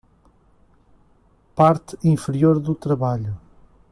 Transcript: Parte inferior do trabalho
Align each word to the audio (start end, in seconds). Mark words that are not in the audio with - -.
Parte 1.53 1.95
inferior 2.01 2.57
do 2.59 2.73
trabalho 2.73 3.37